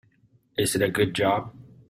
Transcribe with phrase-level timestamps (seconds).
[0.57, 1.53] Is it a good job?